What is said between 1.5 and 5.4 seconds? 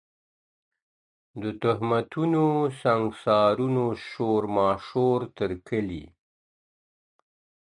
تهمتونو سنګسارونو شور ماشور